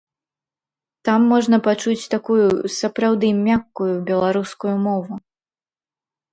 [1.09, 2.47] Там можна пачуць такую
[2.79, 5.13] сапраўды мяккую беларускую мову.